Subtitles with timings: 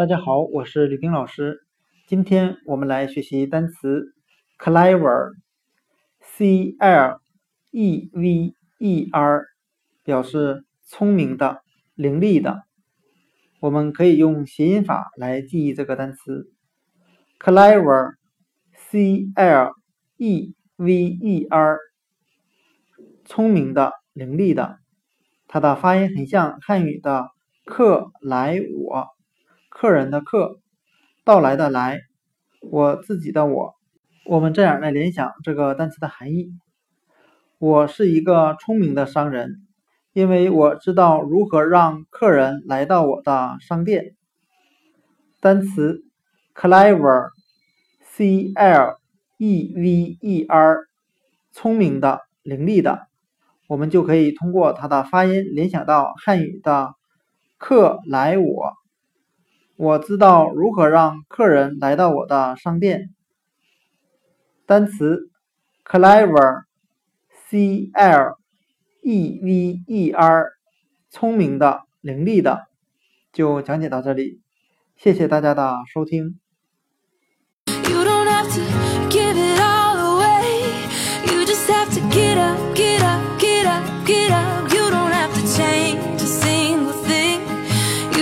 [0.00, 1.58] 大家好，我是吕冰老师。
[2.06, 4.14] 今天我们来学习单词
[4.58, 4.94] clever，c
[6.78, 7.20] l
[7.70, 9.42] e v e r，
[10.02, 11.60] 表示聪明的、
[11.96, 12.62] 伶俐的。
[13.60, 16.50] 我们可以用谐音法来记忆这个单词
[17.38, 19.74] clever，c l
[20.16, 21.76] e v e r，
[23.26, 24.78] 聪明的、伶俐的。
[25.46, 27.28] 它的发音很像汉语的
[27.68, 29.08] “克莱我”。
[29.80, 30.60] 客人的客，
[31.24, 32.00] 到来的来，
[32.60, 33.72] 我自己的我，
[34.26, 36.50] 我们这样来联想这个单词的含义。
[37.56, 39.66] 我是一个聪明的商人，
[40.12, 44.16] 因为我知道如何让客人来到我的商店。
[45.40, 46.04] 单词
[46.54, 48.98] clever，c l
[49.38, 50.76] e v e r，
[51.52, 53.06] 聪明的、伶俐的，
[53.66, 56.92] 我们就可以通过它的发音联想到汉语的
[57.56, 58.74] “客来我”。
[59.80, 63.14] 我知道如何让客人来到我的商店。
[64.66, 65.30] 单词
[65.86, 68.36] clever，c l
[69.02, 70.50] e v e r，
[71.08, 72.66] 聪明的、伶俐的，
[73.32, 74.42] 就讲解到这里。
[74.96, 76.38] 谢谢大家的收听。